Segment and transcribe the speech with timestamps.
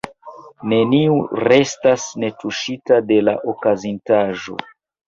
[0.71, 1.17] Neniu
[1.53, 4.61] restas netuŝita de la okazintaĵo.